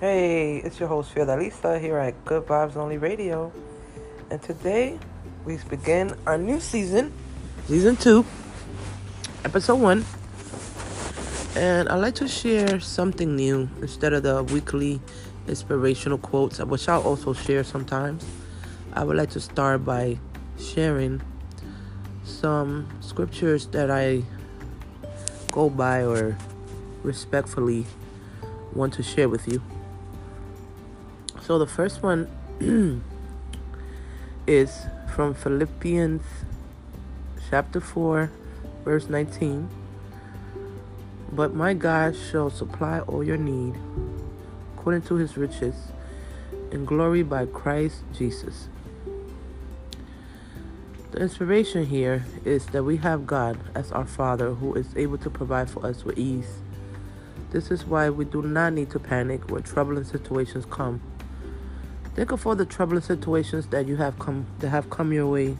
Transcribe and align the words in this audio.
Hey, 0.00 0.56
it's 0.64 0.80
your 0.80 0.88
host 0.88 1.14
Fiordaliza 1.14 1.78
here 1.78 1.98
at 1.98 2.24
Good 2.24 2.46
Vibes 2.46 2.74
Only 2.74 2.96
Radio. 2.96 3.52
And 4.30 4.40
today 4.40 4.98
we 5.44 5.58
begin 5.68 6.16
our 6.26 6.38
new 6.38 6.58
season, 6.58 7.12
season 7.66 7.96
two, 7.96 8.24
episode 9.44 9.74
one. 9.74 10.06
And 11.54 11.86
I'd 11.90 11.96
like 11.96 12.14
to 12.14 12.28
share 12.28 12.80
something 12.80 13.36
new 13.36 13.68
instead 13.82 14.14
of 14.14 14.22
the 14.22 14.42
weekly 14.42 15.02
inspirational 15.46 16.16
quotes, 16.16 16.60
which 16.60 16.88
I'll 16.88 17.02
also 17.02 17.34
share 17.34 17.62
sometimes. 17.62 18.24
I 18.94 19.04
would 19.04 19.18
like 19.18 19.28
to 19.32 19.40
start 19.40 19.84
by 19.84 20.18
sharing 20.58 21.20
some 22.24 22.88
scriptures 23.00 23.66
that 23.66 23.90
I 23.90 24.22
go 25.50 25.68
by 25.68 26.06
or 26.06 26.38
respectfully 27.02 27.84
want 28.72 28.94
to 28.94 29.02
share 29.02 29.28
with 29.28 29.46
you. 29.46 29.60
So 31.50 31.58
the 31.58 31.66
first 31.66 32.00
one 32.00 32.30
is 34.46 34.86
from 35.12 35.34
Philippians 35.34 36.22
chapter 37.50 37.80
4, 37.80 38.30
verse 38.84 39.08
19. 39.08 39.68
But 41.32 41.52
my 41.52 41.74
God 41.74 42.14
shall 42.14 42.50
supply 42.50 43.00
all 43.00 43.24
your 43.24 43.36
need 43.36 43.74
according 44.76 45.02
to 45.08 45.16
his 45.16 45.36
riches 45.36 45.74
in 46.70 46.84
glory 46.84 47.24
by 47.24 47.46
Christ 47.46 48.04
Jesus. 48.16 48.68
The 51.10 51.18
inspiration 51.18 51.84
here 51.84 52.26
is 52.44 52.66
that 52.66 52.84
we 52.84 52.98
have 52.98 53.26
God 53.26 53.58
as 53.74 53.90
our 53.90 54.06
Father 54.06 54.54
who 54.54 54.74
is 54.74 54.96
able 54.96 55.18
to 55.18 55.28
provide 55.28 55.68
for 55.68 55.84
us 55.84 56.04
with 56.04 56.16
ease. 56.16 56.60
This 57.50 57.72
is 57.72 57.84
why 57.84 58.08
we 58.08 58.24
do 58.24 58.40
not 58.40 58.74
need 58.74 58.90
to 58.90 59.00
panic 59.00 59.50
when 59.50 59.64
troubling 59.64 60.04
situations 60.04 60.64
come. 60.64 61.00
Think 62.14 62.32
of 62.32 62.46
all 62.46 62.56
the 62.56 62.66
troubling 62.66 63.02
situations 63.02 63.68
that 63.68 63.86
you 63.86 63.96
have 63.96 64.18
come 64.18 64.46
that 64.58 64.70
have 64.70 64.90
come 64.90 65.12
your 65.12 65.28
way. 65.28 65.56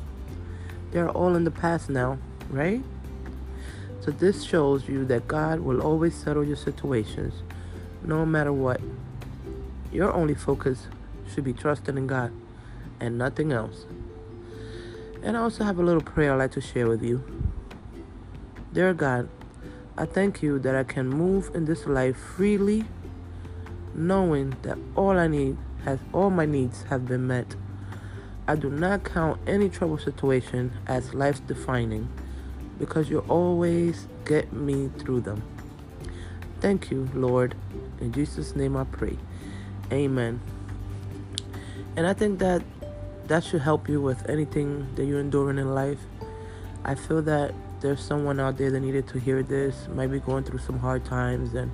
They 0.91 0.99
are 0.99 1.09
all 1.09 1.37
in 1.37 1.45
the 1.45 1.51
past 1.51 1.89
now, 1.89 2.19
right? 2.49 2.83
So 4.01 4.11
this 4.11 4.43
shows 4.43 4.89
you 4.89 5.05
that 5.07 5.29
God 5.29 5.61
will 5.61 5.81
always 5.81 6.15
settle 6.15 6.43
your 6.43 6.57
situations, 6.57 7.35
no 8.03 8.27
matter 8.27 8.53
what. 8.53 8.81
Your 9.93 10.13
only 10.13 10.35
focus 10.35 10.89
should 11.33 11.45
be 11.45 11.53
trusting 11.53 11.97
in 11.97 12.07
God 12.07 12.33
and 12.99 13.17
nothing 13.17 13.53
else. 13.53 13.87
And 15.23 15.37
I 15.37 15.41
also 15.41 15.65
have 15.65 15.79
a 15.79 15.83
little 15.83 16.03
prayer 16.03 16.33
I'd 16.33 16.39
like 16.39 16.53
to 16.53 16.61
share 16.61 16.89
with 16.89 17.03
you. 17.03 17.23
Dear 18.73 18.95
God, 18.95 19.29
I 19.97 20.07
thank 20.07 20.43
you 20.43 20.59
that 20.61 20.75
I 20.75 20.83
can 20.83 21.09
move 21.09 21.51
in 21.55 21.67
this 21.67 21.87
life 21.87 22.17
freely, 22.17 22.85
knowing 23.95 24.57
that 24.63 24.79
all 24.97 25.19
I 25.19 25.27
need 25.27 25.57
has 25.85 25.99
all 26.13 26.31
my 26.31 26.47
needs 26.47 26.83
have 26.85 27.07
been 27.07 27.27
met. 27.27 27.57
I 28.47 28.57
do 28.57 28.71
not 28.71 29.05
count 29.05 29.41
any 29.47 29.69
trouble 29.69 29.99
situation 29.99 30.73
as 30.87 31.15
life 31.15 31.47
defining 31.47 32.09
because 32.79 33.11
you 33.11 33.21
always 33.29 34.09
get 34.25 34.53
me 34.53 34.91
through 34.99 35.21
them. 35.21 35.43
Thank 36.61 36.91
you, 36.91 37.09
Lord. 37.15 37.55
In 38.01 38.13
Jesus' 38.13 38.57
name 38.57 38.77
I 38.77 38.85
pray. 38.85 39.17
Amen. 39.93 40.41
And 41.97 42.07
I 42.07 42.13
think 42.13 42.39
that 42.41 42.63
that 43.27 43.45
should 43.45 43.63
help 43.63 43.89
you 43.89 44.01
with 44.01 44.29
anything 44.29 44.89
that 44.97 45.05
you're 45.05 45.21
enduring 45.21 45.59
in 45.59 45.75
life. 45.75 46.01
I 46.85 46.95
feel 46.95 47.23
that 47.23 47.55
there's 47.81 48.03
someone 48.03 48.41
out 48.41 48.59
there 48.59 48.71
that 48.71 48.81
needed 48.81 49.07
to 49.09 49.19
hear 49.19 49.43
this, 49.43 49.89
might 49.89 50.09
be 50.09 50.19
going 50.19 50.45
through 50.45 50.59
some 50.59 50.79
hard 50.79 51.05
times 51.05 51.55
and 51.55 51.71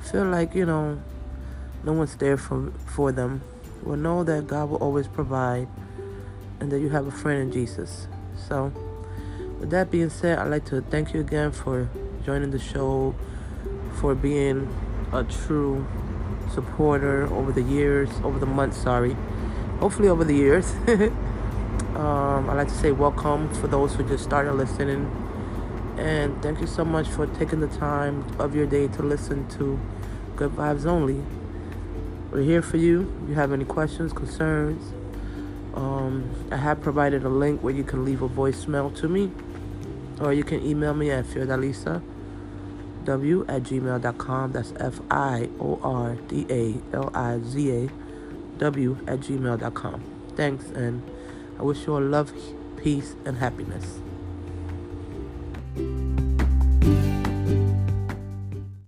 feel 0.00 0.24
like, 0.24 0.54
you 0.54 0.64
know, 0.64 1.00
no 1.84 1.92
one's 1.92 2.16
there 2.16 2.36
for, 2.36 2.72
for 2.86 3.12
them, 3.12 3.42
will 3.82 3.96
know 3.96 4.24
that 4.24 4.46
God 4.46 4.70
will 4.70 4.78
always 4.78 5.06
provide 5.06 5.68
and 6.60 6.70
that 6.72 6.80
you 6.80 6.88
have 6.88 7.06
a 7.06 7.10
friend 7.10 7.42
in 7.42 7.52
Jesus. 7.52 8.08
So, 8.48 8.72
with 9.60 9.70
that 9.70 9.90
being 9.90 10.10
said, 10.10 10.38
I'd 10.38 10.48
like 10.48 10.64
to 10.66 10.80
thank 10.80 11.12
you 11.12 11.20
again 11.20 11.52
for 11.52 11.88
joining 12.24 12.50
the 12.50 12.58
show, 12.58 13.14
for 14.00 14.14
being 14.14 14.74
a 15.12 15.24
true 15.24 15.86
supporter 16.52 17.26
over 17.32 17.52
the 17.52 17.62
years, 17.62 18.08
over 18.22 18.38
the 18.38 18.46
months, 18.46 18.76
sorry. 18.76 19.16
Hopefully, 19.80 20.08
over 20.08 20.24
the 20.24 20.34
years. 20.34 20.72
um, 21.96 22.48
I'd 22.48 22.56
like 22.56 22.68
to 22.68 22.74
say 22.74 22.92
welcome 22.92 23.52
for 23.54 23.66
those 23.66 23.94
who 23.94 24.06
just 24.08 24.24
started 24.24 24.54
listening. 24.54 25.10
And 25.98 26.42
thank 26.42 26.60
you 26.60 26.66
so 26.66 26.84
much 26.84 27.08
for 27.08 27.26
taking 27.26 27.60
the 27.60 27.68
time 27.68 28.24
of 28.38 28.54
your 28.54 28.66
day 28.66 28.88
to 28.88 29.02
listen 29.02 29.48
to 29.50 29.78
Good 30.36 30.52
Vibes 30.52 30.86
Only. 30.86 31.22
We're 32.34 32.42
here 32.42 32.62
for 32.62 32.78
you. 32.78 33.14
If 33.22 33.28
you 33.28 33.34
have 33.36 33.52
any 33.52 33.64
questions, 33.64 34.12
concerns, 34.12 34.92
um, 35.72 36.28
I 36.50 36.56
have 36.56 36.82
provided 36.82 37.24
a 37.24 37.28
link 37.28 37.62
where 37.62 37.72
you 37.72 37.84
can 37.84 38.04
leave 38.04 38.22
a 38.22 38.28
voicemail 38.28 38.92
to 38.96 39.08
me, 39.08 39.30
or 40.20 40.32
you 40.32 40.42
can 40.42 40.60
email 40.66 40.94
me 40.94 41.12
at 41.12 41.26
fiordaliza 41.26 42.02
w 43.04 43.44
at 43.46 43.62
gmail.com. 43.62 44.50
That's 44.50 44.72
F 44.80 45.00
I 45.12 45.48
O 45.60 45.78
R 45.80 46.16
D 46.26 46.44
A 46.50 46.74
L 46.96 47.12
I 47.14 47.38
Z 47.38 47.70
A 47.70 47.88
W 48.58 48.98
at 49.06 49.20
gmail.com. 49.20 50.02
Thanks, 50.34 50.64
and 50.70 51.08
I 51.60 51.62
wish 51.62 51.86
you 51.86 51.94
all 51.94 52.02
love, 52.02 52.32
peace, 52.76 53.14
and 53.24 53.38
happiness. 53.38 54.00